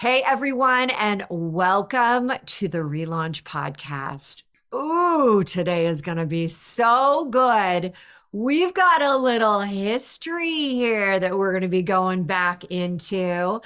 [0.00, 4.44] Hey, everyone, and welcome to the Relaunch Podcast.
[4.74, 7.92] Ooh, today is going to be so good.
[8.32, 13.60] We've got a little history here that we're going to be going back into.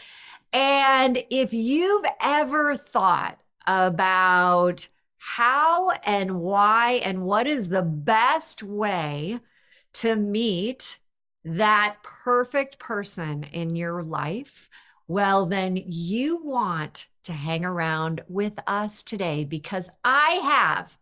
[0.52, 3.38] And if you've ever thought
[3.68, 4.88] about
[5.18, 9.38] how and why and what is the best way
[9.92, 10.98] to meet
[11.44, 14.68] that perfect person in your life,
[15.06, 20.96] well, then you want to hang around with us today because I have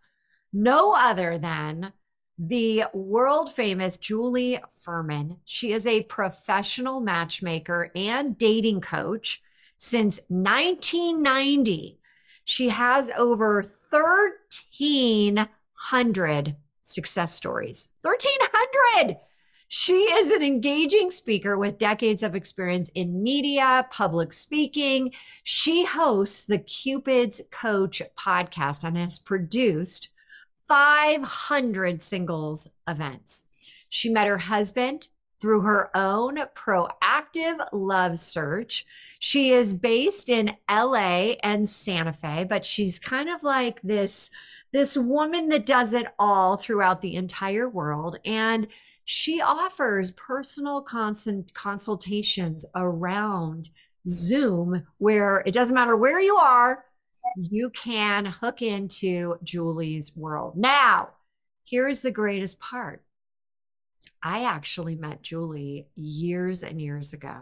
[0.53, 1.93] no other than
[2.39, 5.39] the world famous Julie Ferman.
[5.45, 9.41] She is a professional matchmaker and dating coach
[9.79, 12.01] since 1990.
[12.45, 17.89] She has over 1,300 success stories.
[18.03, 19.19] 1,300!
[19.75, 25.13] She is an engaging speaker with decades of experience in media, public speaking.
[25.45, 30.11] She hosts the Cupid's Coach podcast and has produced
[30.69, 33.47] 500 singles events.
[33.89, 35.09] She met her husband
[35.41, 38.85] through her own proactive love search.
[39.21, 44.29] She is based in LA and Santa Fe, but she's kind of like this
[44.73, 48.69] this woman that does it all throughout the entire world and
[49.05, 53.71] she offers personal constant consultations around
[54.09, 56.85] Zoom where it doesn't matter where you are,
[57.37, 60.57] you can hook into Julie's world.
[60.57, 61.11] Now,
[61.65, 63.03] here's the greatest part.
[64.23, 67.41] I actually met Julie years and years ago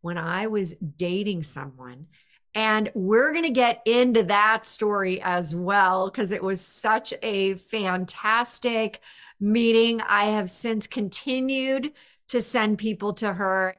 [0.00, 2.06] when I was dating someone.
[2.54, 7.54] And we're going to get into that story as well because it was such a
[7.54, 9.00] fantastic
[9.40, 10.02] meeting.
[10.02, 11.92] I have since continued
[12.28, 13.76] to send people to her.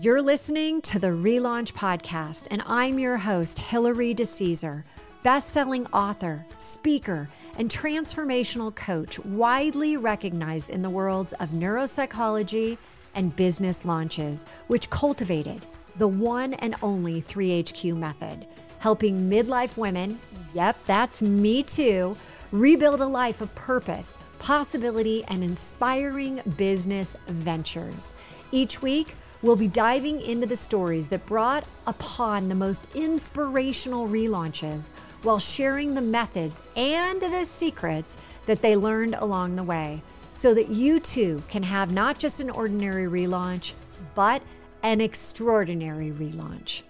[0.00, 4.82] You're listening to the Relaunch Podcast, and I'm your host, Hilary DeCesar,
[5.22, 12.76] best-selling author, speaker, and transformational coach, widely recognized in the worlds of neuropsychology
[13.14, 15.64] and business launches, which cultivated
[15.96, 18.46] the one and only 3HQ method
[18.84, 20.20] helping midlife women,
[20.52, 22.14] yep, that's me too,
[22.52, 28.12] rebuild a life of purpose, possibility, and inspiring business ventures.
[28.52, 34.92] Each week, we'll be diving into the stories that brought upon the most inspirational relaunches
[35.22, 40.02] while sharing the methods and the secrets that they learned along the way
[40.34, 43.72] so that you too can have not just an ordinary relaunch,
[44.14, 44.42] but
[44.82, 46.82] an extraordinary relaunch.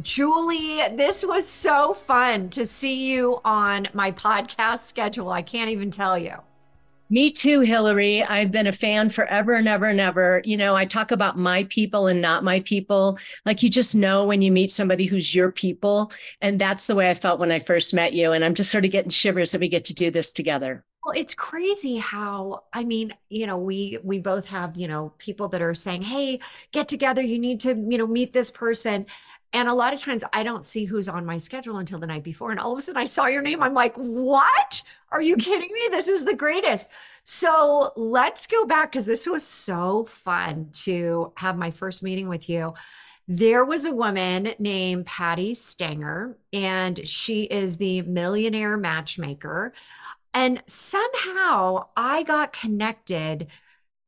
[0.00, 5.30] Julie, this was so fun to see you on my podcast schedule.
[5.30, 6.34] I can't even tell you.
[7.12, 8.22] Me too, Hilary.
[8.22, 10.40] I've been a fan forever and ever and ever.
[10.46, 13.18] You know, I talk about my people and not my people.
[13.44, 16.10] Like you just know when you meet somebody who's your people.
[16.40, 18.32] And that's the way I felt when I first met you.
[18.32, 20.86] And I'm just sort of getting shivers that we get to do this together.
[21.04, 25.48] Well, it's crazy how I mean, you know, we we both have, you know, people
[25.48, 26.40] that are saying, "Hey,
[26.70, 29.04] get together, you need to, you know, meet this person."
[29.52, 32.22] And a lot of times I don't see who's on my schedule until the night
[32.22, 32.50] before.
[32.50, 33.62] And all of a sudden I saw your name.
[33.62, 34.82] I'm like, what?
[35.10, 35.88] Are you kidding me?
[35.90, 36.88] This is the greatest.
[37.24, 42.48] So let's go back because this was so fun to have my first meeting with
[42.48, 42.72] you.
[43.28, 49.74] There was a woman named Patti Stanger, and she is the millionaire matchmaker.
[50.34, 53.48] And somehow I got connected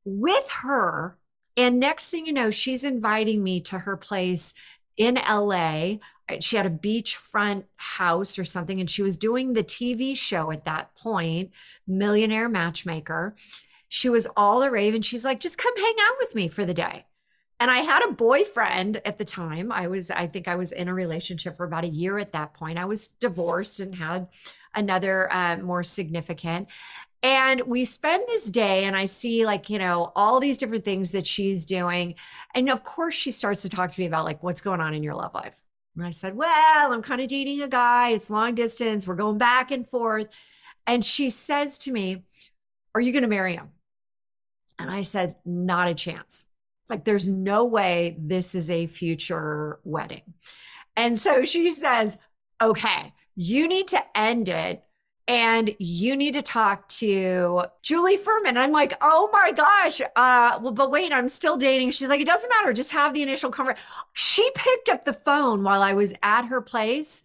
[0.04, 1.16] with her.
[1.56, 4.54] And next thing you know, she's inviting me to her place
[4.96, 5.96] in LA.
[6.28, 10.50] Uh, she had a beachfront house or something, and she was doing the TV show
[10.50, 11.50] at that point,
[11.86, 13.34] Millionaire Matchmaker.
[13.88, 16.64] She was all the rave, and she's like, just come hang out with me for
[16.64, 17.04] the day.
[17.60, 19.70] And I had a boyfriend at the time.
[19.70, 22.54] I was, I think I was in a relationship for about a year at that
[22.54, 22.78] point.
[22.78, 24.28] I was divorced and had
[24.74, 26.68] another uh, more significant.
[27.24, 31.12] And we spend this day, and I see like, you know, all these different things
[31.12, 32.16] that she's doing.
[32.54, 35.02] And of course, she starts to talk to me about like what's going on in
[35.02, 35.54] your love life.
[35.96, 38.10] And I said, Well, I'm kind of dating a guy.
[38.10, 39.06] It's long distance.
[39.06, 40.26] We're going back and forth.
[40.86, 42.26] And she says to me,
[42.94, 43.70] Are you going to marry him?
[44.78, 46.44] And I said, Not a chance.
[46.90, 50.34] Like, there's no way this is a future wedding.
[50.94, 52.18] And so she says,
[52.60, 54.84] Okay, you need to end it
[55.26, 58.56] and you need to talk to Julie Ferman.
[58.58, 60.00] I'm like, oh my gosh.
[60.00, 61.92] Uh, well, but wait, I'm still dating.
[61.92, 62.72] She's like, it doesn't matter.
[62.72, 63.86] Just have the initial conversation.
[64.12, 67.24] She picked up the phone while I was at her place.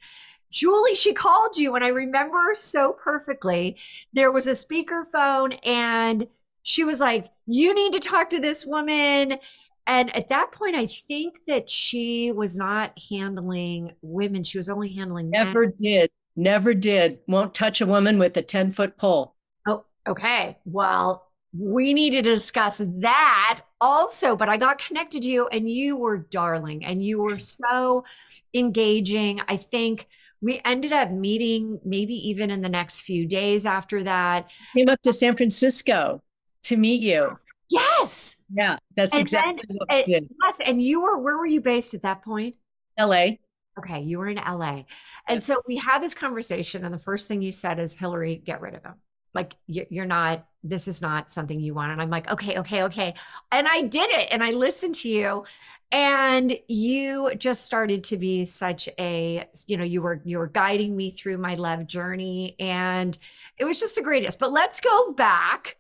[0.50, 3.78] Julie, she called you, and I remember so perfectly.
[4.14, 6.28] There was a speakerphone, and
[6.64, 9.38] she was like, you need to talk to this woman.
[9.86, 14.44] And at that point, I think that she was not handling women.
[14.44, 15.74] She was only handling Never men.
[15.80, 16.12] did.
[16.40, 17.20] Never did.
[17.28, 19.36] Won't touch a woman with a 10 foot pole.
[19.68, 20.58] Oh, okay.
[20.64, 25.98] Well, we need to discuss that also, but I got connected to you and you
[25.98, 28.06] were darling and you were so
[28.54, 29.42] engaging.
[29.50, 30.08] I think
[30.40, 34.50] we ended up meeting maybe even in the next few days after that.
[34.74, 36.24] Came up to San Francisco
[36.64, 37.32] to meet you.
[37.68, 38.38] Yes.
[38.54, 40.30] Yeah, that's And exactly then- what we did.
[40.42, 40.60] Yes.
[40.66, 42.56] And you were, where were you based at that point?
[42.98, 43.32] LA.
[43.80, 44.84] Okay, you were in LA.
[45.28, 48.62] And so we had this conversation, and the first thing you said is, Hilary, get
[48.62, 48.94] rid of him.
[49.34, 51.92] Like, you- you're not, this is not something you want.
[51.92, 53.14] And I'm like, okay, okay, okay.
[53.52, 55.46] And I did it, and I listened to you.
[55.92, 60.96] And you just started to be such a, you know, you were you were guiding
[60.96, 63.18] me through my love journey, and
[63.58, 64.38] it was just the greatest.
[64.38, 65.78] But let's go back.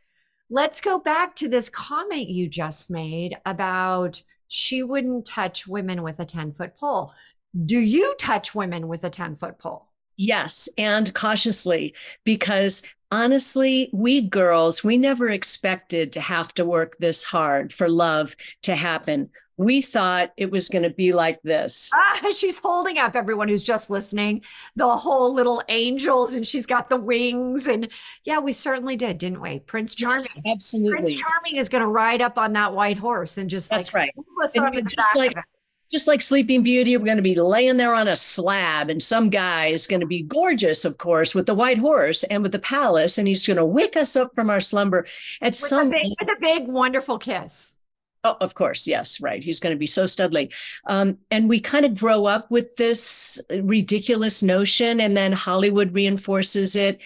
[0.49, 6.19] Let's go back to this comment you just made about she wouldn't touch women with
[6.19, 7.13] a 10 foot pole.
[7.65, 9.87] Do you touch women with a 10 foot pole?
[10.17, 17.23] Yes, and cautiously, because honestly, we girls, we never expected to have to work this
[17.23, 19.29] hard for love to happen.
[19.57, 21.89] We thought it was going to be like this.
[21.93, 24.41] Ah, she's holding up everyone who's just listening,
[24.75, 27.67] the whole little angels, and she's got the wings.
[27.67, 27.89] And
[28.23, 29.59] yeah, we certainly did, didn't we?
[29.59, 30.25] Prince Charming.
[30.35, 31.01] Yes, absolutely.
[31.01, 34.01] Prince Charming is going to ride up on that white horse and just That's like
[34.01, 34.13] right.
[34.55, 35.35] And onto we're the just like-.
[35.91, 39.31] Just like Sleeping Beauty, we're going to be laying there on a slab, and some
[39.31, 42.59] guy is going to be gorgeous, of course, with the white horse and with the
[42.59, 45.07] palace, and he's going to wake us up from our slumber
[45.41, 47.73] at With, some a big, with a big, wonderful kiss.
[48.23, 49.41] Oh, of course, yes, right.
[49.41, 50.53] He's going to be so studly.
[50.85, 56.75] Um, and we kind of grow up with this ridiculous notion, and then Hollywood reinforces
[56.75, 56.99] it.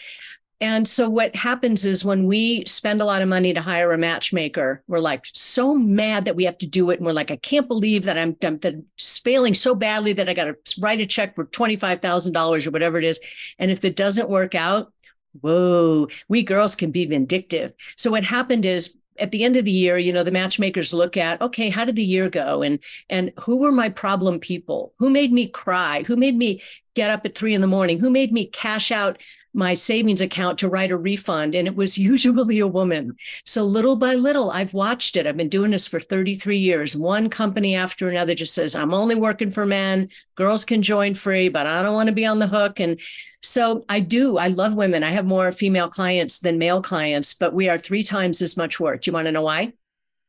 [0.61, 3.97] And so what happens is when we spend a lot of money to hire a
[3.97, 7.00] matchmaker, we're like so mad that we have to do it.
[7.00, 10.45] And we're like, I can't believe that I'm, I'm failing so badly that I got
[10.45, 13.19] to write a check for $25,000 or whatever it is.
[13.59, 14.94] And if it doesn't work out,
[15.41, 17.73] whoa, we girls can be vindictive.
[17.97, 21.17] So what happened is at the end of the year, you know, the matchmakers look
[21.17, 22.61] at, okay, how did the year go?
[22.61, 22.79] And
[23.09, 24.94] and who were my problem people?
[24.99, 26.03] Who made me cry?
[26.03, 26.61] Who made me
[26.95, 27.99] get up at three in the morning?
[27.99, 29.17] Who made me cash out
[29.53, 31.55] my savings account to write a refund?
[31.55, 33.15] And it was usually a woman.
[33.45, 35.27] So little by little, I've watched it.
[35.27, 36.95] I've been doing this for 33 years.
[36.95, 40.09] One company after another just says, I'm only working for men.
[40.35, 42.79] Girls can join free, but I don't want to be on the hook.
[42.79, 43.00] And
[43.41, 44.38] so I do.
[44.38, 45.03] I love women.
[45.03, 48.79] I have more female clients than male clients, but we are three times as much
[48.79, 49.01] work.
[49.01, 49.73] Do you want to know why?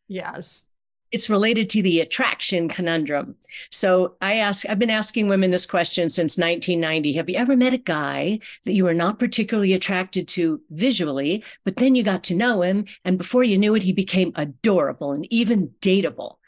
[0.09, 0.65] Yes.
[1.15, 3.37] It's related to the attraction conundrum.
[3.71, 7.13] So I ask, I've been asking women this question since 1990.
[7.13, 11.77] Have you ever met a guy that you were not particularly attracted to visually, but
[11.77, 15.33] then you got to know him, and before you knew it, he became adorable and
[15.33, 16.39] even dateable?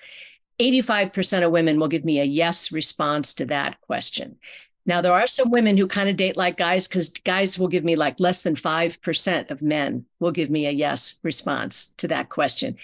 [0.59, 4.37] 85% of women will give me a yes response to that question.
[4.85, 7.85] Now, there are some women who kind of date like guys because guys will give
[7.85, 12.31] me like less than 5% of men will give me a yes response to that
[12.31, 12.77] question.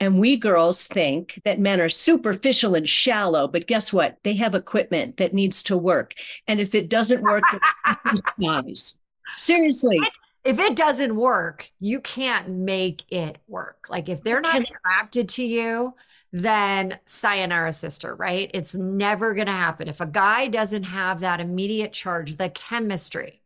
[0.00, 4.18] And we girls think that men are superficial and shallow, but guess what?
[4.22, 6.14] They have equipment that needs to work.
[6.46, 7.42] And if it doesn't work.
[9.36, 9.98] Seriously.
[10.44, 13.86] if it doesn't work, you can't make it work.
[13.88, 15.94] Like if they're not attracted to you,
[16.32, 18.50] then sayonara sister, right?
[18.54, 19.88] It's never going to happen.
[19.88, 23.42] If a guy doesn't have that immediate charge, the chemistry.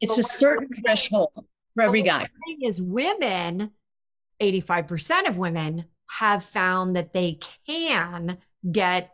[0.00, 1.30] It's But a certain threshold
[1.74, 2.26] for every guy.
[2.46, 3.70] we're is women,
[4.40, 8.38] 85% of women have found that they can
[8.70, 9.12] get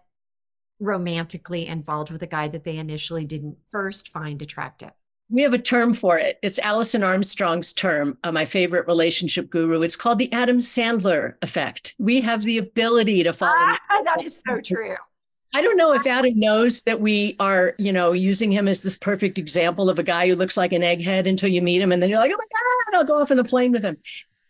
[0.81, 4.91] romantically involved with a guy that they initially didn't first find attractive.
[5.31, 6.39] We have a term for it.
[6.43, 9.81] It's Alison Armstrong's term, uh, my favorite relationship guru.
[9.81, 11.95] It's called the Adam Sandler effect.
[11.99, 14.97] We have the ability to fall in Ah, that is so true.
[15.55, 18.97] I don't know if Adam knows that we are, you know, using him as this
[18.97, 22.03] perfect example of a guy who looks like an egghead until you meet him, and
[22.03, 23.99] then you're like, oh my god, I'll go off on the plane with him.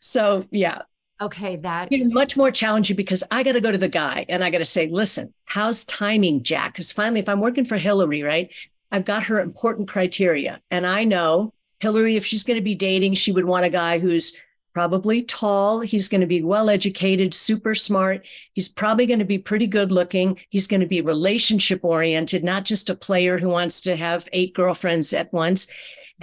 [0.02, 0.82] So yeah,
[1.22, 4.50] Okay, that much more challenging because I got to go to the guy and I
[4.50, 6.72] got to say, listen, how's timing, Jack?
[6.72, 8.52] Because finally, if I'm working for Hilary, right,
[8.90, 13.14] I've got her important criteria, and I know Hilary, if she's going to be dating,
[13.14, 14.36] she would want a guy who's
[14.74, 15.80] probably tall.
[15.80, 18.26] He's going to be well educated, super smart.
[18.52, 20.40] He's probably going to be pretty good looking.
[20.48, 24.54] He's going to be relationship oriented, not just a player who wants to have eight
[24.54, 25.68] girlfriends at once.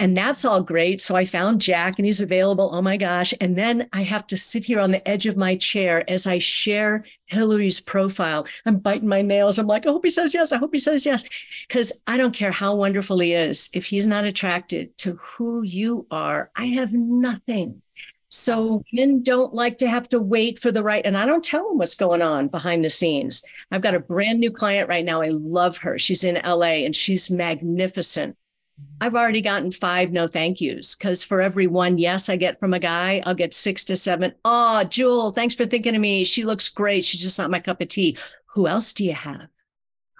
[0.00, 1.02] And that's all great.
[1.02, 2.70] So I found Jack and he's available.
[2.72, 3.34] Oh my gosh.
[3.40, 6.38] And then I have to sit here on the edge of my chair as I
[6.38, 8.46] share Hilary's profile.
[8.66, 9.58] I'm biting my nails.
[9.58, 10.52] I'm like, I hope he says yes.
[10.52, 11.24] I hope he says yes.
[11.68, 13.70] Because I don't care how wonderful he is.
[13.74, 17.82] If he's not attracted to who you are, I have nothing
[18.30, 21.04] So men don't like to have to wait for the right.
[21.04, 23.42] And I don't tell them what's going on behind the scenes.
[23.72, 25.20] I've got a brand new client right now.
[25.20, 25.98] I love her.
[25.98, 28.36] She's in LA and she's magnificent.
[29.00, 32.74] I've already gotten five no thank yous because for every one yes I get from
[32.74, 34.34] a guy, I'll get six to seven.
[34.44, 36.24] Oh, Jewel, thanks for thinking of me.
[36.24, 37.04] She looks great.
[37.04, 38.18] She's just not my cup of tea.
[38.54, 39.48] Who else do you have?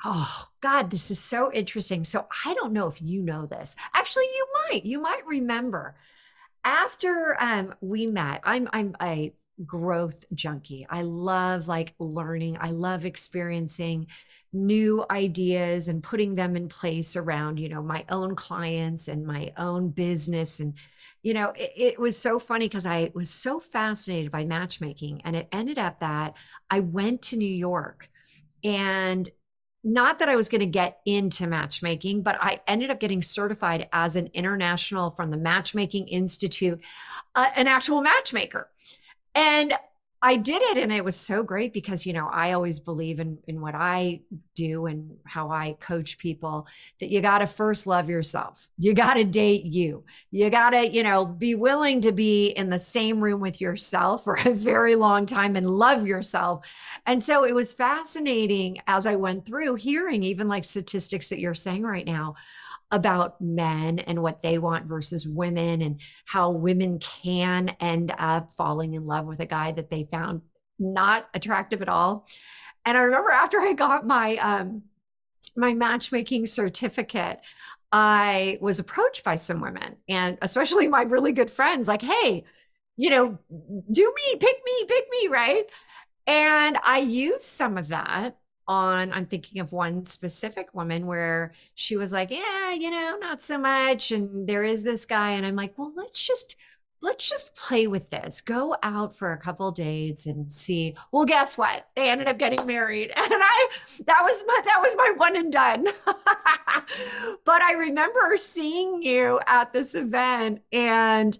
[0.04, 2.04] Oh, God, this is so interesting.
[2.04, 3.76] So I don't know if you know this.
[3.92, 4.84] Actually, you might.
[4.86, 5.94] You might remember.
[6.64, 9.32] After um, we met, I'm I'm a
[9.66, 10.86] growth junkie.
[10.88, 12.58] I love like learning.
[12.60, 14.06] I love experiencing
[14.52, 19.52] new ideas and putting them in place around you know my own clients and my
[19.56, 20.60] own business.
[20.60, 20.74] And
[21.22, 25.36] you know it, it was so funny because i was so fascinated by matchmaking and
[25.36, 26.34] it ended up that
[26.70, 28.08] i went to new york.
[28.64, 29.28] And
[29.82, 33.88] not that i was going to get into matchmaking but i ended up getting certified
[33.92, 36.80] as an international from the matchmaking institute
[37.34, 38.68] uh, an actual matchmaker.
[39.34, 39.74] And
[40.22, 43.38] I did it and it was so great because you know I always believe in
[43.48, 44.20] in what I
[44.54, 46.66] do and how I coach people
[47.00, 48.68] that you got to first love yourself.
[48.76, 50.04] You got to date you.
[50.30, 54.24] You got to, you know, be willing to be in the same room with yourself
[54.24, 56.66] for a very long time and love yourself.
[57.06, 61.54] And so it was fascinating as I went through hearing even like statistics that you're
[61.54, 62.34] saying right now
[62.90, 68.94] about men and what they want versus women and how women can end up falling
[68.94, 70.42] in love with a guy that they found
[70.78, 72.26] not attractive at all.
[72.84, 74.82] And I remember after I got my um
[75.56, 77.40] my matchmaking certificate,
[77.92, 82.44] I was approached by some women and especially my really good friends like, "Hey,
[82.96, 85.66] you know, do me, pick me, pick me, right?"
[86.26, 88.36] And I used some of that
[88.70, 93.42] on i'm thinking of one specific woman where she was like yeah you know not
[93.42, 96.54] so much and there is this guy and i'm like well let's just
[97.02, 98.40] let's just play with this.
[98.40, 100.94] Go out for a couple dates and see.
[101.12, 101.88] Well guess what?
[101.96, 103.68] They ended up getting married and i
[104.06, 105.86] that was my that was my one and done.
[107.44, 111.36] But i remember seeing you at this event and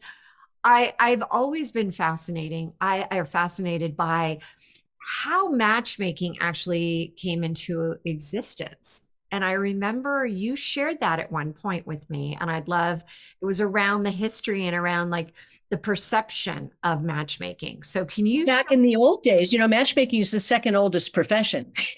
[0.62, 4.38] i i've always been fascinating i are fascinated by
[5.00, 9.04] how matchmaking actually came into existence.
[9.32, 12.36] And I remember you shared that at one point with me.
[12.40, 13.02] And I'd love,
[13.40, 15.32] it was around the history and around like
[15.70, 17.84] the perception of matchmaking.
[17.84, 21.14] So can you back in the old days, you know, matchmaking is the second oldest
[21.14, 21.72] profession.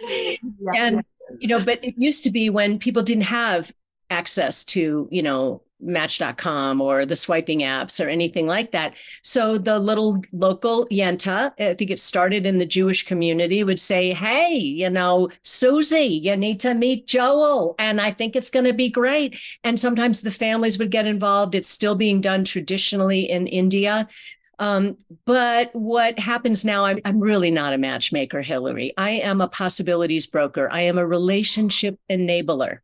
[0.00, 0.38] yes,
[0.76, 1.04] and
[1.40, 3.72] you know, but it used to be when people didn't have
[4.08, 8.94] access to, you know, match.com or the swiping apps or anything like that.
[9.22, 14.12] So the little local Yenta, I think it started in the Jewish community, would say,
[14.12, 17.74] Hey, you know, Susie, you need to meet Joel.
[17.78, 19.38] And I think it's going to be great.
[19.64, 21.54] And sometimes the families would get involved.
[21.54, 24.08] It's still being done traditionally in India.
[24.58, 28.92] Um, but what happens now, I'm, I'm really not a matchmaker, Hilary.
[28.96, 30.68] I am a possibilities broker.
[30.70, 32.78] I am a relationship enabler.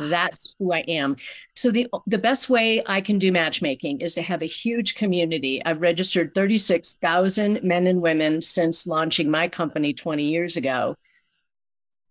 [0.00, 1.16] That's who I am.
[1.56, 5.62] So the the best way I can do matchmaking is to have a huge community.
[5.64, 10.94] I've registered 36,000 men and women since launching my company 20 years ago.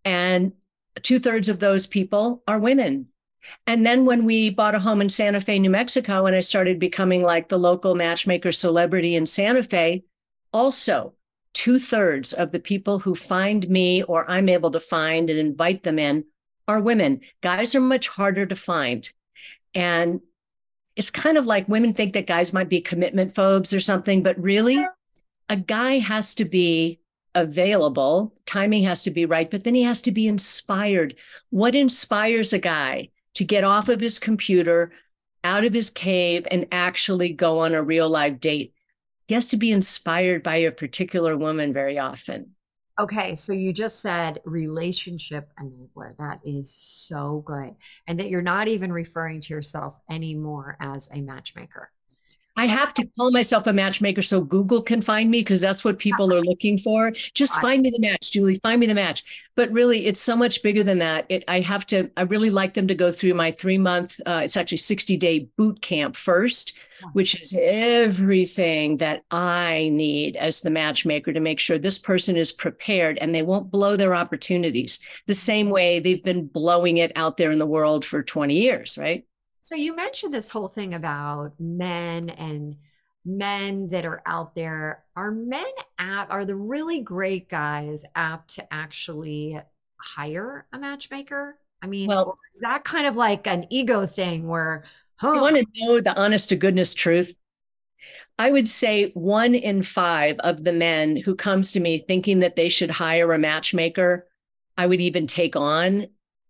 [0.04, 0.54] And
[1.02, 3.08] two thirds of those people are women.
[3.66, 6.80] And then when we bought a home in Santa Fe, New Mexico, and I started
[6.80, 10.04] becoming like the local matchmaker celebrity in Santa Fe,
[10.52, 11.14] also
[11.54, 15.84] two thirds of the people who find me or I'm able to find and invite
[15.84, 16.26] them in
[16.68, 17.22] are women.
[17.42, 19.10] Guys are much harder to find.
[19.74, 20.22] And
[20.96, 24.42] it's kind of like women think that guys might be commitment phobes or something, but
[24.42, 24.84] really,
[25.50, 27.00] a guy has to be
[27.36, 31.16] available, timing has to be right, but then he has to be inspired.
[31.52, 34.92] What inspires a guy to get off of his computer,
[35.44, 38.74] out of his cave, and actually go on a real live date?
[39.28, 42.56] He has to be inspired by a particular woman very often.
[43.00, 46.18] Okay, so you just said relationship enabler.
[46.18, 47.76] That is so good.
[48.08, 51.92] And that you're not even referring to yourself anymore as a matchmaker.
[52.60, 56.00] I have to call myself a matchmaker so Google can find me because that's what
[56.00, 57.12] people are looking for.
[57.36, 58.60] Just find me the match, Julie.
[58.64, 59.24] Find me the match.
[59.56, 61.28] But really, it's so much bigger than that.
[61.30, 62.10] It, I have to.
[62.18, 64.20] I really like them to go through my three month.
[64.26, 66.76] Uh, it's actually sixty day boot camp first,
[67.14, 72.52] which is everything that I need as the matchmaker to make sure this person is
[72.52, 77.38] prepared and they won't blow their opportunities the same way they've been blowing it out
[77.38, 79.27] there in the world for twenty years, right?
[79.68, 82.78] So you mentioned this whole thing about men and
[83.26, 85.04] men that are out there.
[85.14, 85.66] Are men
[86.00, 89.60] apt, are the really great guys apt to actually
[89.98, 91.60] hire a matchmaker?
[91.82, 94.86] I mean, well, is that kind of like an ego thing where,
[95.18, 95.34] Huh.
[95.34, 97.36] You want to know the honest to goodness truth?
[98.40, 102.56] I would say one in five of the men who comes to me thinking that
[102.56, 104.30] they should hire a matchmaker,
[104.78, 106.08] I would even take on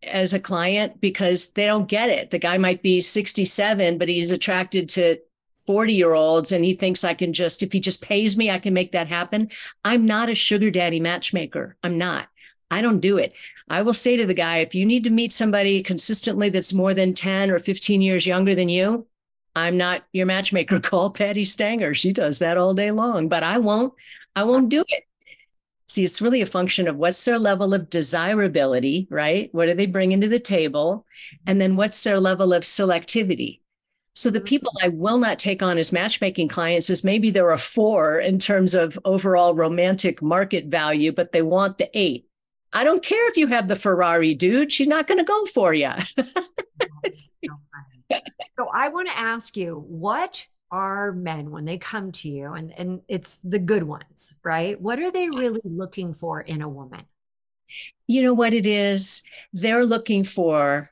[0.08, 2.32] as a client because they don't get it.
[2.32, 5.18] The guy might be 67, but he's attracted to
[5.66, 8.60] 40 year olds and he thinks I can just, if he just pays me, I
[8.60, 9.50] can make that happen.
[9.84, 11.76] I'm not a sugar daddy matchmaker.
[11.84, 12.28] I'm not.
[12.70, 13.34] I don't do it.
[13.70, 16.94] I will say to the guy, if you need to meet somebody consistently that's more
[16.94, 19.08] than 10 or 15 years younger than you,
[19.56, 20.80] I'm not your matchmaker.
[20.82, 21.94] Call Patti Stanger.
[21.94, 23.94] She does that all day long, but I won't.
[24.36, 25.07] I won't do it.
[25.88, 29.50] See, it's really a function of what's their level of desirability, right?
[29.54, 31.06] What do they bring into the table?
[31.46, 33.62] And then what's their level of selectivity?
[34.14, 34.46] So the mm-hmm.
[34.46, 38.40] people I will not take on as matchmaking clients is maybe there are four in
[38.40, 42.26] terms of overall romantic market value, but they want the eight.
[42.74, 44.74] I don't care if you have the Ferrari, dude.
[44.74, 45.92] She's not going to go for you.
[48.58, 52.78] so I want to ask you, what are men when they come to you and,
[52.78, 54.80] and it's the good ones, right?
[54.80, 57.02] What are they really looking for in a woman?
[58.08, 59.24] You know what it is?
[59.54, 60.92] They're looking for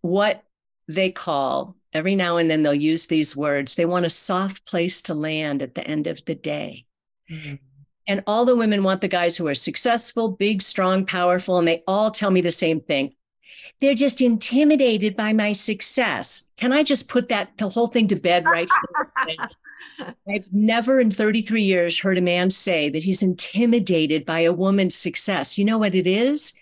[0.00, 0.42] what
[0.86, 3.74] they call every now and then they'll use these words.
[3.74, 6.86] They want a soft place to land at the end of the day.
[7.30, 7.56] Mm-hmm.
[8.06, 11.82] And all the women want the guys who are successful, big, strong, powerful, and they
[11.86, 13.14] all tell me the same thing.
[13.80, 16.48] They're just intimidated by my success.
[16.56, 18.68] Can I just put that the whole thing to bed right
[19.26, 19.36] here?
[20.28, 24.94] I've never in 33 years heard a man say that he's intimidated by a woman's
[24.94, 25.58] success.
[25.58, 26.54] You know what it is?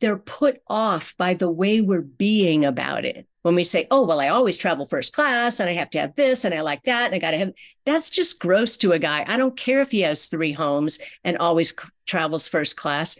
[0.00, 4.20] They're put off by the way we're being about it when we say, oh, well,
[4.20, 7.06] I always travel first class and I have to have this and I like that
[7.06, 7.52] and I got to have
[7.84, 9.24] that's just gross to a guy.
[9.26, 11.72] I don't care if he has three homes and always
[12.06, 13.16] travels first class.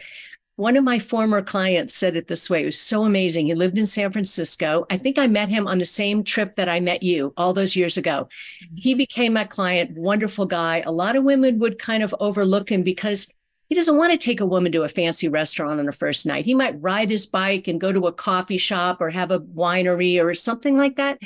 [0.56, 2.62] One of my former clients said it this way.
[2.62, 3.46] It was so amazing.
[3.46, 4.86] He lived in San Francisco.
[4.88, 7.76] I think I met him on the same trip that I met you all those
[7.76, 8.28] years ago.
[8.64, 8.76] Mm-hmm.
[8.76, 10.82] He became my client, wonderful guy.
[10.86, 13.30] A lot of women would kind of overlook him because
[13.68, 16.46] he doesn't want to take a woman to a fancy restaurant on a first night.
[16.46, 20.24] He might ride his bike and go to a coffee shop or have a winery
[20.24, 21.18] or something like that.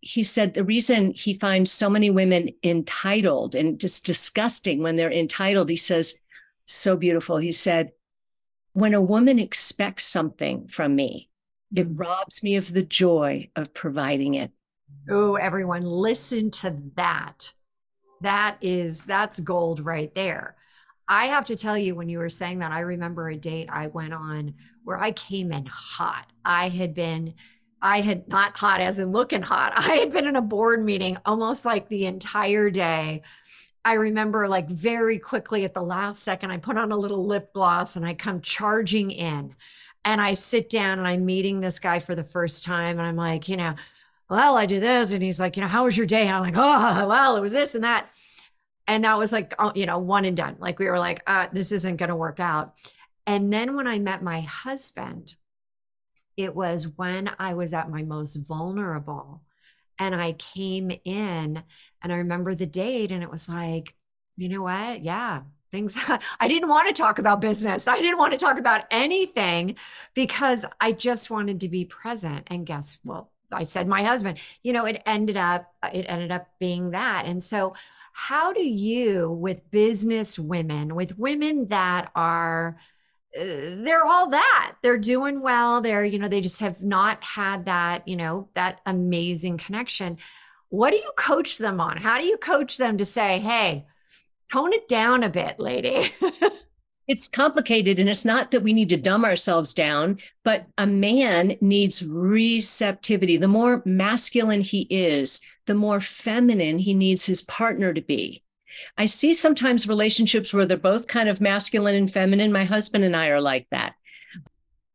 [0.00, 5.10] He said the reason he finds so many women entitled and just disgusting when they're
[5.10, 6.20] entitled, he says,
[6.66, 7.38] so beautiful.
[7.38, 7.92] He said,
[8.80, 11.30] when a woman expects something from me,
[11.74, 11.96] it mm-hmm.
[11.96, 14.50] robs me of the joy of providing it.
[15.10, 17.52] Oh, everyone, listen to that.
[18.20, 20.56] That is, that's gold right there
[21.08, 23.86] I have to tell you, when you were saying that, I remember a date I
[23.86, 26.30] went on where I came in hot.
[26.44, 27.34] I had been,
[27.80, 29.72] I had not hot as in looking hot.
[29.76, 33.22] I had been in a board meeting almost like the entire day.
[33.84, 37.52] I remember like very quickly at the last second, I put on a little lip
[37.52, 39.54] gloss and I come charging in
[40.04, 42.98] and I sit down and I'm meeting this guy for the first time.
[42.98, 43.74] And I'm like, you know,
[44.28, 45.12] well, I did this.
[45.12, 46.26] And he's like, you know, how was your day?
[46.26, 48.08] And I'm like, oh, well, it was this and that
[48.88, 51.70] and that was like you know one and done like we were like uh, this
[51.70, 52.74] isn't going to work out
[53.26, 55.34] and then when i met my husband
[56.36, 59.42] it was when i was at my most vulnerable
[59.98, 61.62] and i came in
[62.02, 63.94] and i remember the date and it was like
[64.36, 65.02] you know what?
[65.02, 65.96] Yeah things
[66.40, 67.86] i didn't want to talk about business.
[67.86, 69.76] I didn't want to talk about anything
[70.14, 72.46] because i just wanted to be present.
[72.48, 76.48] And guess well i said my husband you know it ended up it ended up
[76.58, 77.24] being that.
[77.26, 77.74] And so
[78.12, 82.82] how do you with business women with women that are uh,
[83.36, 84.76] Uh, they're all that.
[84.82, 85.80] They're doing well.
[85.80, 90.18] They're you know they just have not had that you know that amazing connection.
[90.70, 91.96] What do you coach them on?
[91.96, 93.86] How do you coach them to say hey
[94.50, 96.12] tone it down a bit lady.
[97.08, 101.56] It's complicated and it's not that we need to dumb ourselves down but a man
[101.62, 103.38] needs receptivity.
[103.38, 108.42] The more masculine he is the more feminine he needs his partner to be.
[108.96, 112.52] I see sometimes relationships where they're both kind of masculine and feminine.
[112.52, 113.94] My husband and I are like that.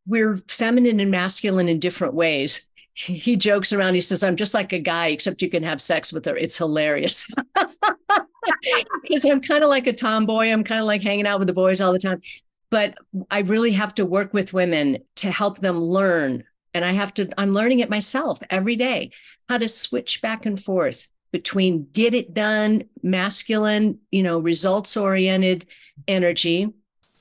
[0.06, 2.68] We're feminine and masculine in different ways.
[2.94, 3.96] He jokes around.
[3.96, 6.38] He says, I'm just like a guy, except you can have sex with her.
[6.38, 7.30] It's hilarious.
[9.02, 10.52] because I'm kind of like a tomboy.
[10.52, 12.22] I'm kind of like hanging out with the boys all the time.
[12.70, 12.96] But
[13.32, 16.44] I really have to work with women to help them learn.
[16.74, 19.12] And I have to, I'm learning it myself every day
[19.50, 25.66] how to switch back and forth between get it done, masculine, you know, results oriented
[26.08, 26.72] energy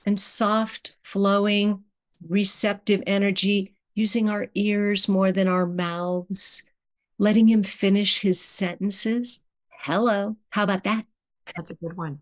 [0.04, 1.82] and soft, flowing,
[2.28, 6.62] receptive energy, using our ears more than our mouths,
[7.18, 9.44] letting him finish his sentences.
[9.70, 10.36] Hello.
[10.50, 11.06] How about that?
[11.56, 12.20] That's a good one.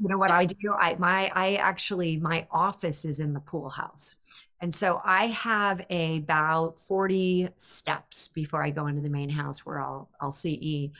[0.00, 0.72] You know what I do?
[0.78, 4.16] I my I actually my office is in the pool house.
[4.60, 9.80] And so I have about 40 steps before I go into the main house where
[9.80, 10.92] I'll I'll see.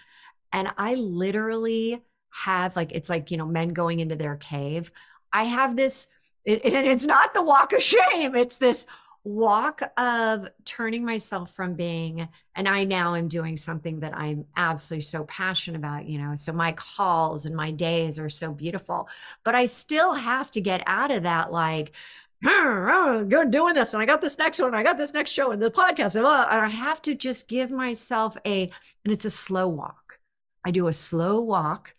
[0.53, 4.91] And I literally have like it's like, you know, men going into their cave.
[5.33, 6.09] I have this
[6.45, 8.35] it, and it's not the walk of shame.
[8.35, 8.87] It's this
[9.25, 15.03] walk of turning myself from being and i now am doing something that i'm absolutely
[15.03, 19.09] so passionate about you know so my calls and my days are so beautiful
[19.45, 21.93] but i still have to get out of that like
[22.47, 25.31] oh, I'm good doing this and i got this next one i got this next
[25.31, 28.71] show and the podcast and i have to just give myself a
[29.09, 30.19] and it's a slow walk.
[30.67, 31.95] I do a slow walk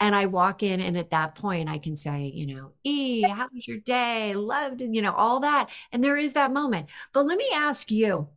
[0.00, 3.48] and I walk in, and at that point, I can say, you know, E, how
[3.52, 4.34] was your day?
[4.34, 5.70] Loved, you know, all that.
[5.92, 6.88] And there is that moment.
[7.12, 8.28] But let me ask you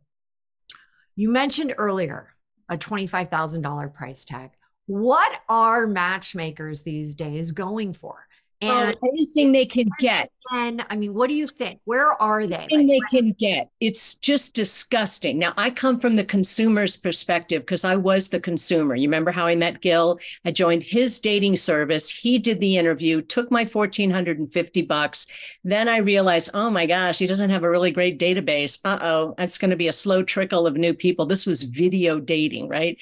[1.16, 2.32] you mentioned earlier
[2.68, 4.50] a $25,000 price tag.
[4.86, 8.28] What are matchmakers these days going for?
[8.60, 10.30] And oh, anything they can get.
[10.50, 11.80] And I mean, what do you think?
[11.84, 12.56] Where are they?
[12.56, 13.70] Anything like, they can get.
[13.80, 15.38] It's just disgusting.
[15.38, 18.96] Now, I come from the consumer's perspective because I was the consumer.
[18.96, 20.18] You remember how I met Gil?
[20.44, 22.10] I joined his dating service.
[22.10, 25.26] He did the interview, took my 1450 bucks.
[25.62, 28.80] Then I realized, oh my gosh, he doesn't have a really great database.
[28.84, 31.26] Uh oh, it's going to be a slow trickle of new people.
[31.26, 32.98] This was video dating, right?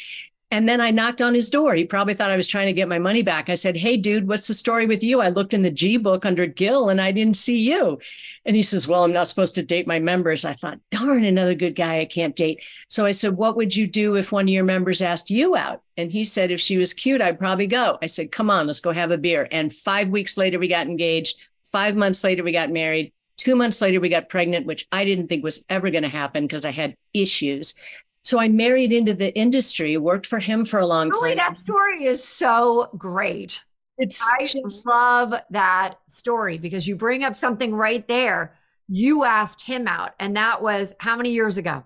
[0.52, 1.74] And then I knocked on his door.
[1.74, 3.48] He probably thought I was trying to get my money back.
[3.48, 5.20] I said, Hey, dude, what's the story with you?
[5.20, 7.98] I looked in the G book under Gil and I didn't see you.
[8.44, 10.44] And he says, Well, I'm not supposed to date my members.
[10.44, 12.62] I thought, darn, another good guy I can't date.
[12.88, 15.82] So I said, What would you do if one of your members asked you out?
[15.96, 17.98] And he said, If she was cute, I'd probably go.
[18.00, 19.48] I said, Come on, let's go have a beer.
[19.50, 21.40] And five weeks later, we got engaged.
[21.72, 23.12] Five months later, we got married.
[23.36, 26.44] Two months later, we got pregnant, which I didn't think was ever going to happen
[26.44, 27.74] because I had issues.
[28.26, 31.36] So I married into the industry, worked for him for a long time.
[31.36, 33.62] that story is so great.
[33.98, 38.56] It's I just, love that story because you bring up something right there.
[38.88, 41.84] You asked him out, and that was how many years ago?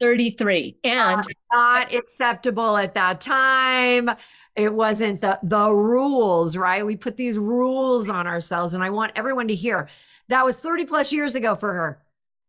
[0.00, 0.78] 33.
[0.84, 4.10] And not, not acceptable at that time.
[4.56, 6.84] It wasn't the the rules, right?
[6.84, 9.90] We put these rules on ourselves, and I want everyone to hear
[10.28, 12.02] that was 30 plus years ago for her.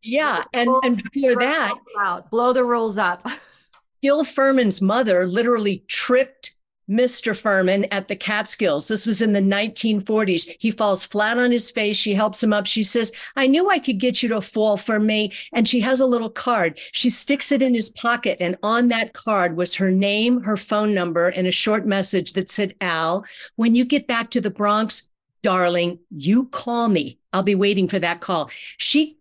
[0.05, 2.29] Yeah, and and before that, out.
[2.29, 3.25] blow the rules up.
[4.03, 6.55] Gil Ferman's mother literally tripped
[6.87, 7.33] Mr.
[7.33, 8.87] Ferman at the Catskills.
[8.87, 10.55] This was in the 1940s.
[10.59, 11.97] He falls flat on his face.
[11.97, 12.67] She helps him up.
[12.67, 15.33] She says, I knew I could get you to fall for me.
[15.53, 16.79] And she has a little card.
[16.91, 18.37] She sticks it in his pocket.
[18.39, 22.51] And on that card was her name, her phone number, and a short message that
[22.51, 25.09] said, Al, when you get back to the Bronx,
[25.41, 27.17] darling, you call me.
[27.33, 28.51] I'll be waiting for that call.
[28.77, 29.17] She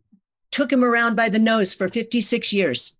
[0.55, 2.97] took him around by the nose for 56 years.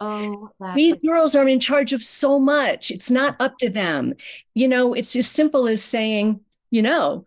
[0.00, 2.90] Oh, we girls are in charge of so much.
[2.90, 4.14] It's not up to them.
[4.54, 7.26] You know, it's as simple as saying, you know,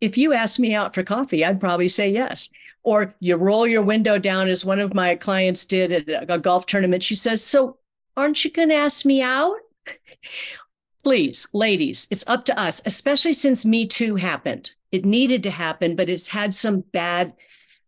[0.00, 2.48] if you asked me out for coffee, I'd probably say yes.
[2.84, 6.66] Or you roll your window down, as one of my clients did at a golf
[6.66, 7.02] tournament.
[7.02, 7.78] She says, So
[8.16, 9.56] aren't you going to ask me out?
[11.02, 14.70] Please, ladies, it's up to us, especially since Me Too happened.
[14.92, 17.32] It needed to happen, but it's had some bad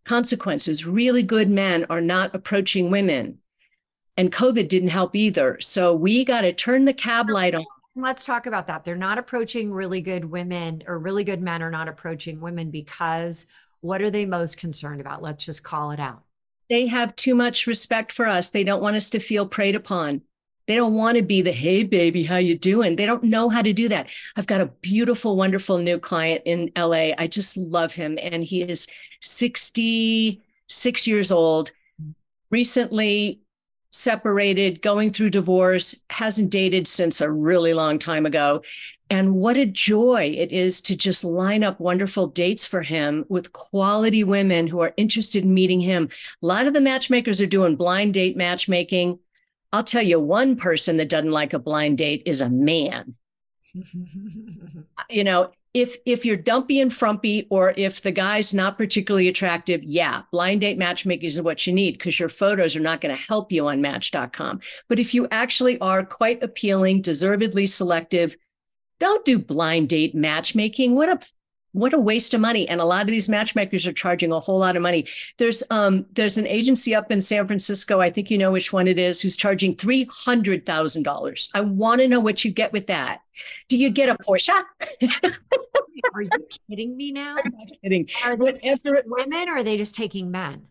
[0.04, 0.86] consequences.
[0.86, 3.38] Really good men are not approaching women.
[4.16, 5.58] And COVID didn't help either.
[5.60, 7.64] So we got to turn the cab light on.
[7.96, 8.84] Let's talk about that.
[8.84, 13.46] They're not approaching really good women, or really good men are not approaching women because
[13.80, 15.22] what are they most concerned about?
[15.22, 16.22] Let's just call it out.
[16.68, 18.50] They have too much respect for us.
[18.50, 20.22] They don't want us to feel preyed upon.
[20.66, 22.94] They don't want to be the hey baby, how you doing?
[22.94, 24.08] They don't know how to do that.
[24.36, 27.10] I've got a beautiful, wonderful new client in LA.
[27.18, 28.86] I just love him and he is
[29.20, 31.70] 66 years old,
[32.50, 33.40] recently
[33.90, 38.62] separated, going through divorce, hasn't dated since a really long time ago.
[39.10, 43.52] And what a joy it is to just line up wonderful dates for him with
[43.52, 46.08] quality women who are interested in meeting him.
[46.42, 49.18] A lot of the matchmakers are doing blind date matchmaking.
[49.72, 53.16] I'll tell you one person that doesn't like a blind date is a man.
[55.10, 59.80] you know, if if you're dumpy and frumpy or if the guy's not particularly attractive
[59.84, 63.22] yeah blind date matchmaking is what you need because your photos are not going to
[63.22, 68.34] help you on match.com but if you actually are quite appealing deservedly selective
[69.00, 70.94] don't do blind date matchmaking.
[70.94, 71.18] What a
[71.72, 72.68] what a waste of money.
[72.68, 75.06] And a lot of these matchmakers are charging a whole lot of money.
[75.38, 78.88] There's um there's an agency up in san francisco i think you know which one
[78.88, 83.20] it is who's charging $300000 i want to know what you get with that.
[83.68, 84.62] Do you get a porsche?
[86.14, 86.30] Are you
[86.68, 87.36] kidding me now?
[87.44, 88.08] I'm not kidding.
[88.24, 90.66] Are they Whatever, women or are they just taking men?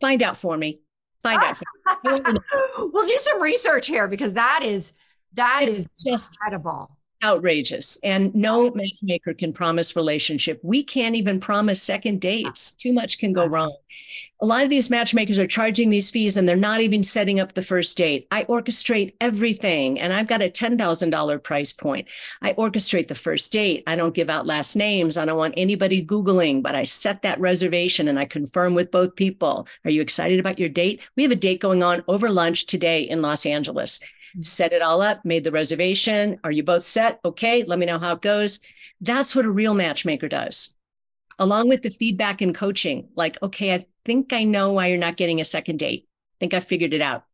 [0.00, 0.80] Find out for me.
[1.22, 1.58] Find out
[2.78, 4.92] we'll do some research here because that is
[5.34, 6.90] that it's is just incredible
[7.24, 7.98] outrageous.
[8.04, 10.60] And no matchmaker can promise relationship.
[10.62, 12.72] We can't even promise second dates.
[12.72, 13.74] Too much can go wrong.
[14.40, 17.54] A lot of these matchmakers are charging these fees and they're not even setting up
[17.54, 18.26] the first date.
[18.30, 22.08] I orchestrate everything and i've got a $10000 price point.
[22.42, 23.84] I orchestrate the first date.
[23.86, 25.16] I don't give out last names.
[25.16, 29.16] I don't want anybody googling but i set that reservation and i confirm with both
[29.16, 29.66] people.
[29.84, 31.00] Are you excited about your date?
[31.16, 34.00] We have a date going on over lunch today in los angeles
[34.40, 36.40] set it all up, made the reservation.
[36.44, 37.20] Are you both set?
[37.24, 38.60] Okay, let me know how it goes.
[39.00, 40.76] That's what a real matchmaker does.
[41.38, 45.16] Along with the feedback and coaching, like, okay, I think I know why you're not
[45.16, 46.06] getting a second date.
[46.06, 47.24] I think I figured it out.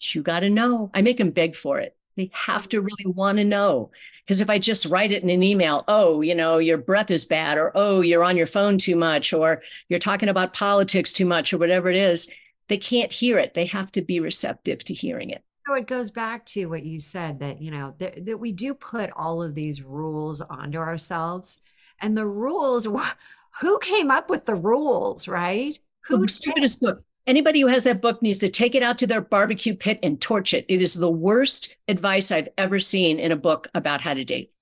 [0.00, 0.90] You got to know.
[0.94, 1.96] I make them beg for it.
[2.16, 3.90] They have to really want to know.
[4.24, 7.24] Because if I just write it in an email, oh, you know, your breath is
[7.24, 11.26] bad, or oh, you're on your phone too much, or you're talking about politics too
[11.26, 12.30] much, or whatever it is,
[12.68, 13.54] they can't hear it.
[13.54, 15.42] They have to be receptive to hearing it.
[15.66, 18.74] So it goes back to what you said that, you know, that, that we do
[18.74, 21.58] put all of these rules onto ourselves.
[22.00, 22.86] And the rules,
[23.60, 25.78] who came up with the rules, right?
[26.08, 27.04] Who the stupidest book.
[27.26, 30.20] Anybody who has that book needs to take it out to their barbecue pit and
[30.20, 30.64] torch it.
[30.68, 34.52] It is the worst advice I've ever seen in a book about how to date.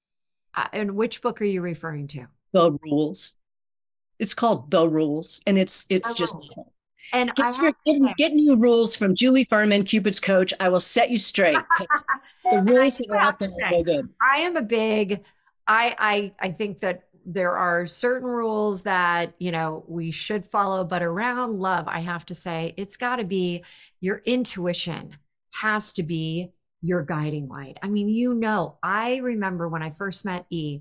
[0.54, 2.26] Uh, and which book are you referring to?
[2.52, 3.32] The Rules.
[4.18, 6.36] It's called The Rules, and it's it's just
[7.12, 10.52] and get, your, get, get, new rules from Julie Ferman, Cupid's coach.
[10.60, 11.58] I will set you straight.
[12.50, 14.08] the rules that are out there are so good.
[14.20, 15.22] I am a big.
[15.66, 20.84] I I I think that there are certain rules that you know we should follow,
[20.84, 23.64] but around love, I have to say it's got to be
[24.00, 25.16] your intuition
[25.52, 27.78] has to be your guiding light.
[27.82, 30.80] I mean, you know, I remember when I first met E,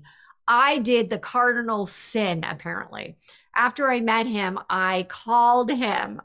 [0.50, 3.16] I did the cardinal sin apparently
[3.54, 6.22] after I met him, I called him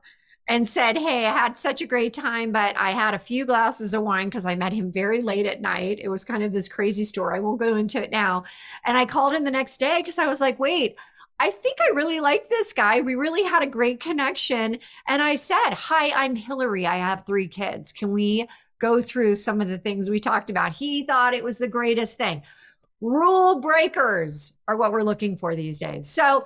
[0.48, 3.94] and said, Hey, I had such a great time, but I had a few glasses
[3.94, 6.00] of wine because I met him very late at night.
[6.02, 7.38] It was kind of this crazy story.
[7.38, 8.44] I won't go into it now.
[8.86, 10.98] And I called him the next day because I was like, Wait,
[11.40, 13.02] I think I really like this guy.
[13.02, 14.78] We really had a great connection.
[15.08, 16.86] And I said, Hi, I'm Hilary.
[16.86, 17.92] I have three kids.
[17.92, 18.48] Can we
[18.80, 20.74] go through some of the things we talked about?
[20.74, 22.44] He thought it was the greatest thing.
[23.06, 26.10] Rule breakers are what we're looking for these days.
[26.10, 26.46] So,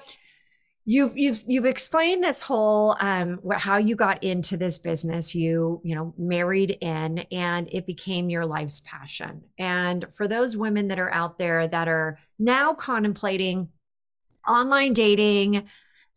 [0.85, 5.93] you've you've you've explained this whole um how you got into this business you you
[5.93, 11.11] know married in and it became your life's passion and for those women that are
[11.13, 13.67] out there that are now contemplating
[14.47, 15.67] online dating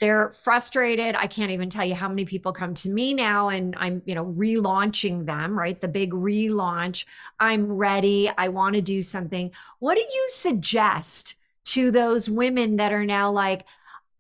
[0.03, 1.15] they're frustrated.
[1.15, 4.17] I can't even tell you how many people come to me now and i'm you
[4.17, 5.81] know relaunching them right?
[5.81, 7.05] The big relaunch.
[7.39, 8.29] I'm ready.
[8.37, 9.53] I want to do something.
[9.79, 11.35] What do you suggest
[11.67, 13.65] to those women that are now like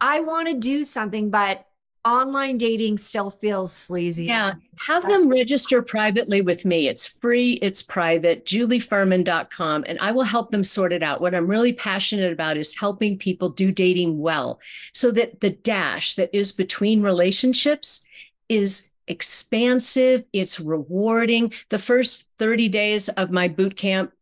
[0.00, 1.66] I want to do something, but
[2.04, 4.26] online dating still feels sleazy.
[4.26, 4.54] Yeah.
[4.78, 6.88] Have them register privately with me.
[6.88, 11.20] It's free, it's private, julieferman.com, and I will help them sort it out.
[11.20, 14.60] What I'm really passionate about is helping people do dating well
[14.92, 18.04] so that the dash that is between relationships
[18.48, 21.52] is expansive, it's rewarding.
[21.68, 24.12] The first 30 days of my boot camp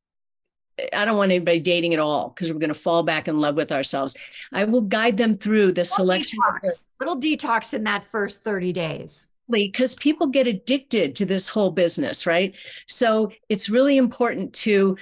[0.92, 3.56] I don't want anybody dating at all because we're going to fall back in love
[3.56, 4.16] with ourselves.
[4.52, 6.38] I will guide them through the little selection.
[6.62, 9.26] Detox, little detox in that first 30 days.
[9.50, 12.54] Because people get addicted to this whole business, right?
[12.86, 14.96] So it's really important to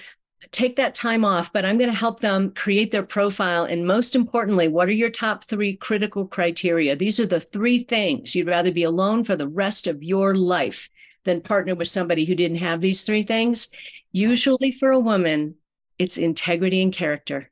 [0.53, 3.64] take that time off, but I'm going to help them create their profile.
[3.64, 6.97] And most importantly, what are your top three critical criteria?
[6.97, 10.88] These are the three things you'd rather be alone for the rest of your life
[11.25, 13.69] than partner with somebody who didn't have these three things.
[14.12, 15.57] Usually, for a woman,
[15.99, 17.51] it's integrity and character.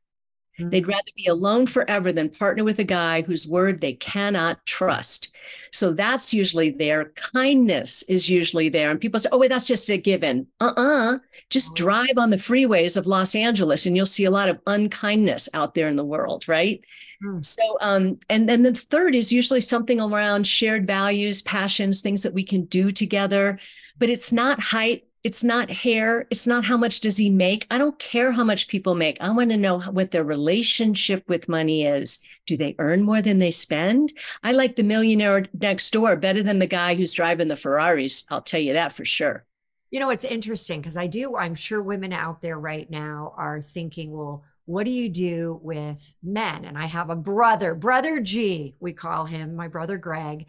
[0.58, 0.70] Mm-hmm.
[0.70, 5.34] They'd rather be alone forever than partner with a guy whose word they cannot trust.
[5.70, 7.12] So that's usually there.
[7.14, 8.90] Kindness is usually there.
[8.90, 10.46] And people say, oh, wait, that's just a given.
[10.60, 11.14] Uh uh-uh.
[11.14, 11.18] uh
[11.50, 11.84] Just mm-hmm.
[11.84, 15.74] drive on the freeways of Los Angeles and you'll see a lot of unkindness out
[15.74, 16.80] there in the world, right?
[17.22, 17.44] Mm.
[17.44, 22.34] So, um, and then the third is usually something around shared values, passions, things that
[22.34, 23.58] we can do together.
[23.98, 26.24] But it's not height, it's not hair.
[26.30, 27.66] It's not how much does he make.
[27.68, 29.16] I don't care how much people make.
[29.20, 32.20] I want to know what their relationship with money is.
[32.46, 34.12] Do they earn more than they spend?
[34.44, 38.24] I like the millionaire next door better than the guy who's driving the Ferraris.
[38.30, 39.44] I'll tell you that for sure.
[39.90, 43.60] You know, it's interesting because I do, I'm sure women out there right now are
[43.60, 46.64] thinking, well, what do you do with men?
[46.64, 50.46] And I have a brother, brother G, we call him, my brother Greg,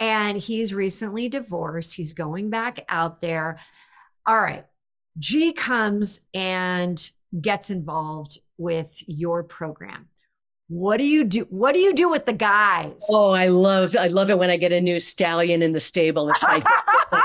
[0.00, 1.92] and he's recently divorced.
[1.92, 3.58] He's going back out there
[4.26, 4.64] all right.
[5.18, 7.08] G comes and
[7.40, 10.08] gets involved with your program.
[10.68, 11.46] What do you do?
[11.50, 12.92] What do you do with the guys?
[13.08, 16.28] Oh, I love I love it when I get a new stallion in the stable.
[16.30, 16.62] It's my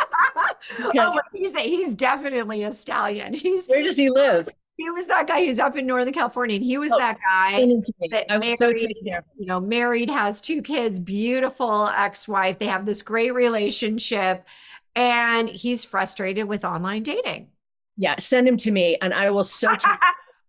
[0.97, 3.33] oh, he's, a, he's definitely a stallion.
[3.33, 4.49] He's where does he live?
[4.77, 7.51] he was that guy who's up in Northern California, and he was Oh, that guy.
[7.57, 8.07] Send him to me.
[8.11, 12.59] that I was so married- taken you know, married, has two kids, beautiful ex-wife.
[12.59, 14.45] They have this great relationship,
[14.99, 17.47] and he's frustrated with online dating.
[17.95, 19.69] Yeah, send him to me, and I will so.
[19.69, 19.81] Take,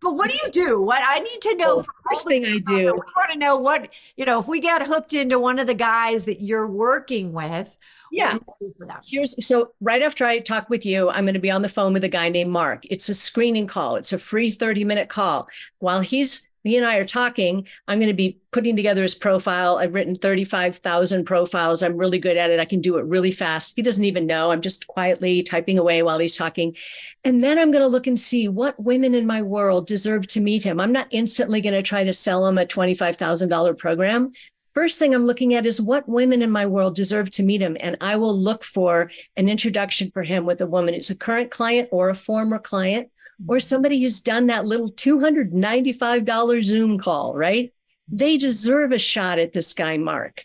[0.03, 0.81] But what do you do?
[0.81, 2.63] What I need to know all first thing I do.
[2.77, 4.41] We want to know what you know.
[4.41, 7.77] If we get hooked into one of the guys that you're working with,
[8.11, 8.33] yeah.
[8.33, 9.01] what do you do for?
[9.05, 11.93] Here's so right after I talk with you, I'm going to be on the phone
[11.93, 12.87] with a guy named Mark.
[12.87, 13.97] It's a screening call.
[13.97, 15.51] It's a free 30 minute call.
[15.81, 19.79] While he's he and I are talking, I'm going to be putting together his profile.
[19.79, 21.83] I've written 35,000 profiles.
[21.83, 22.61] I'm really good at it.
[22.61, 23.75] I can do it really fast.
[23.77, 24.51] He doesn't even know.
[24.51, 26.77] I'm just quietly typing away while he's talking.
[27.25, 30.41] And then I'm going to look and see what women in my world deserve to
[30.41, 30.81] meet him.
[30.81, 34.33] I'm not instantly going to try to sell him a $25,000 program.
[34.75, 37.77] First thing I'm looking at is what women in my world deserve to meet him.
[37.81, 41.51] And I will look for an introduction for him with a woman who's a current
[41.51, 43.11] client or a former client
[43.47, 47.73] or somebody who's done that little $295 Zoom call, right?
[48.09, 50.45] They deserve a shot at this guy, Mark.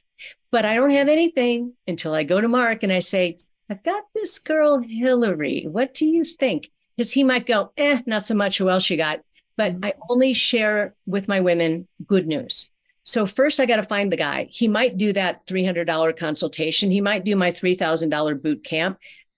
[0.52, 3.38] But I don't have anything until I go to Mark and I say,
[3.70, 5.66] I've got this girl, Hilary.
[5.70, 6.70] What do you think?
[6.96, 8.58] Because he might go, eh, not so much.
[8.58, 9.22] Who else you got?
[9.58, 12.70] But I only share with my women good news.
[13.04, 14.48] So first, I got to find the guy.
[14.50, 16.90] He might do that $300 consultation.
[16.90, 18.98] He might do my $3,000 boot camp,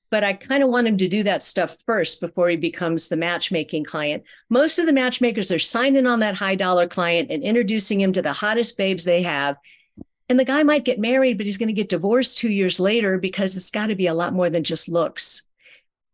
[0.09, 3.17] but I kind of want him to do that stuff first before he becomes the
[3.17, 4.23] matchmaking client.
[4.49, 8.21] Most of the matchmakers are signing on that high dollar client and introducing him to
[8.21, 9.57] the hottest babes they have.
[10.29, 13.17] And the guy might get married, but he's going to get divorced two years later
[13.17, 15.43] because it's got to be a lot more than just looks.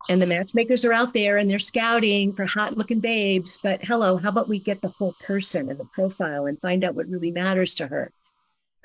[0.10, 3.60] And the matchmakers are out there and they're scouting for hot looking babes.
[3.64, 6.96] But hello, how about we get the whole person and the profile and find out
[6.96, 8.12] what really matters to her?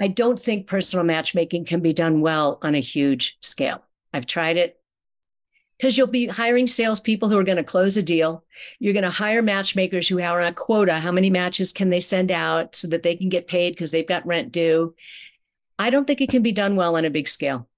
[0.01, 3.83] I don't think personal matchmaking can be done well on a huge scale.
[4.15, 4.78] I've tried it
[5.79, 8.45] because you'll be hiring salespeople who are going to close a deal.
[8.79, 10.95] You're going to hire matchmakers who are on a quota.
[10.95, 14.07] How many matches can they send out so that they can get paid because they've
[14.07, 14.95] got rent due?
[15.79, 17.69] I don't think it can be done well on a big scale.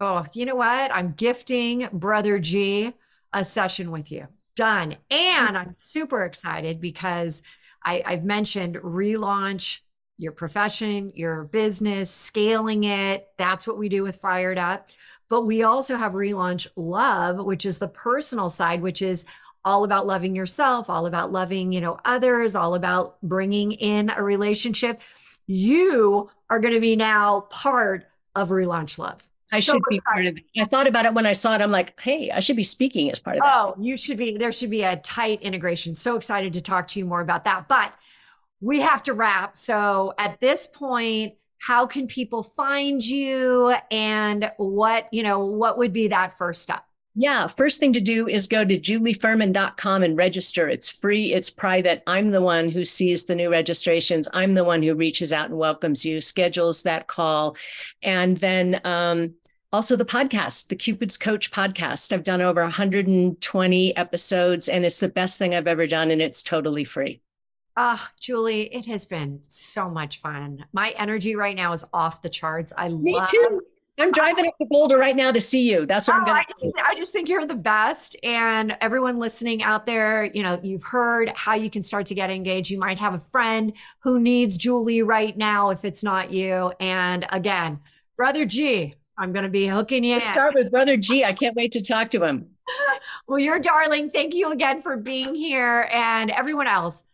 [0.00, 0.94] Oh, you know what?
[0.94, 2.92] I'm gifting Brother G
[3.32, 4.28] a session with you.
[4.56, 4.96] Done.
[5.10, 7.42] And I'm super excited because
[7.84, 9.78] I, I've mentioned relaunch
[10.18, 13.26] your profession, your business, scaling it.
[13.38, 14.90] That's what we do with Fired Up.
[15.32, 19.24] But we also have Relaunch Love, which is the personal side, which is
[19.64, 24.22] all about loving yourself, all about loving, you know, others, all about bringing in a
[24.22, 25.00] relationship.
[25.46, 29.26] You are going to be now part of Relaunch Love.
[29.50, 30.42] I So should be part of it.
[30.60, 31.62] I thought about it when I saw it.
[31.62, 33.54] I'm like, hey, I should be speaking as part of that.
[33.54, 35.94] Oh, you should be, there should be a tight integration.
[35.94, 37.68] So excited to talk to you more about that.
[37.68, 37.94] But
[38.60, 39.56] we have to wrap.
[39.56, 45.92] So at this point, how can people find you and what, you know, what would
[45.92, 46.84] be that first step?
[47.14, 50.68] Yeah, first thing to do is go to julieferman.com and register.
[50.68, 52.02] It's free, it's private.
[52.08, 54.26] I'm the one who sees the new registrations.
[54.32, 57.56] I'm the one who reaches out and welcomes you, schedules that call.
[58.02, 59.34] And then um,
[59.72, 62.12] also the podcast, the Cupid's Coach podcast.
[62.12, 66.42] I've done over 120 episodes and it's the best thing I've ever done and it's
[66.42, 67.20] totally free.
[67.76, 70.64] Ah, Julie, it has been so much fun.
[70.72, 72.72] My energy right now is off the charts.
[72.76, 73.62] I Me love too.
[73.98, 75.84] I'm driving up to Boulder right now to see you.
[75.86, 78.16] That's what I'm Oh, going I to just, I just think you're the best.
[78.22, 82.30] And everyone listening out there, you know, you've heard how you can start to get
[82.30, 82.70] engaged.
[82.70, 86.72] You might have a friend who needs Julie right now if it's not you.
[86.80, 87.80] And again,
[88.16, 90.20] Brother G, I'm going to be hooking you in.
[90.20, 91.24] start with Brother G.
[91.24, 92.48] I can't wait to talk to him.
[93.26, 94.10] Well, you're darling.
[94.10, 95.88] Thank you again for being here.
[95.92, 97.04] And everyone else,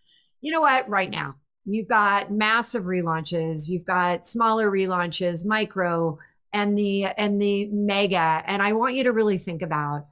[0.40, 0.88] you know what?
[0.88, 6.18] Right now, you've got massive relaunches, you've got smaller relaunches, micro,
[6.52, 8.42] and the and the mega.
[8.46, 10.06] And I want you to really think about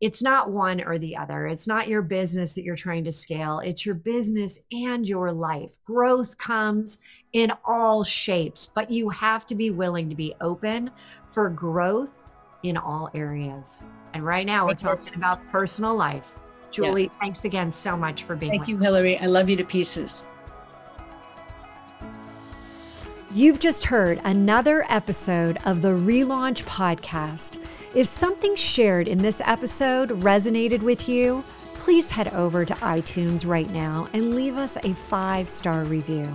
[0.00, 1.46] it's not one or the other.
[1.46, 3.58] It's not your business that you're trying to scale.
[3.58, 5.72] It's your business and your life.
[5.84, 7.00] Growth comes
[7.34, 10.90] in all shapes, but you have to be willing to be open
[11.32, 12.30] for growth
[12.62, 13.84] in all areas.
[14.14, 16.39] And right now we're talking about personal life.
[16.70, 18.82] Julie, thanks again so much for being Thank with you, us.
[18.82, 19.18] Hilary.
[19.18, 20.26] I love you to pieces.
[23.32, 27.64] You've just heard another episode of the Relaunch Podcast.
[27.94, 31.44] If something shared in this episode resonated with you,
[31.74, 36.32] please head over to iTunes right now and leave us a five star review.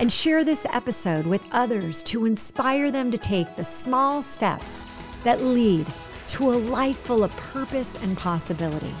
[0.00, 4.84] And share this episode with others to inspire them to take the small steps
[5.22, 5.86] that lead
[6.28, 8.92] to a life full of purpose and possibility.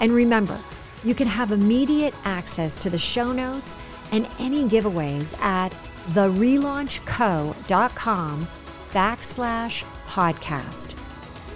[0.00, 0.58] And remember,
[1.04, 3.76] you can have immediate access to the show notes
[4.12, 5.72] and any giveaways at
[6.10, 8.46] therelaunchco.com
[8.92, 10.94] backslash podcast.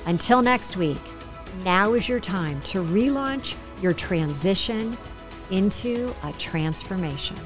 [0.07, 1.01] Until next week,
[1.65, 4.97] now is your time to relaunch your transition
[5.51, 7.37] into a transformation.